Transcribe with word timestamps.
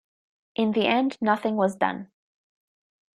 In 0.55 0.71
the 0.71 0.87
end 0.87 1.15
nothing 1.21 1.57
was 1.57 1.75
done. 1.75 2.09